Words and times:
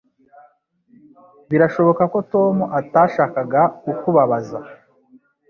Birashoboka 1.49 2.03
ko 2.13 2.19
Tom 2.33 2.55
atashakaga 2.79 3.61
kukubabaza 3.81 4.57